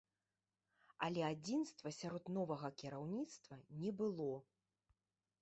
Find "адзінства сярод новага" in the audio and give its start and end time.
1.33-2.67